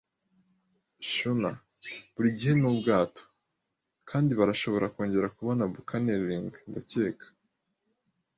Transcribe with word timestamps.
schooner. 1.09 1.55
Buri 2.13 2.29
gihe 2.37 2.53
ni 2.57 2.67
ubwato, 2.71 3.23
kandi 4.09 4.31
barashobora 4.39 4.91
kongera 4.93 5.33
kubona 5.37 5.63
buccaneering, 5.73 6.51
ndakeka.” 6.69 7.25